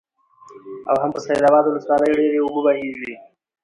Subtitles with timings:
[0.89, 3.13] او هم په سيدآباد ولسوالۍ ډېرې اوبه بهيږي،